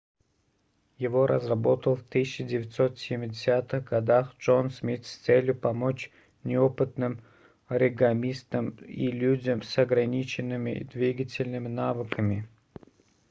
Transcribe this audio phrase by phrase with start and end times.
[0.97, 6.09] его разработал в 1970-х годах джон смит с целью помочь
[6.43, 7.21] неопытным
[7.67, 12.49] оригамистам и людям с ограниченными двигательными навыками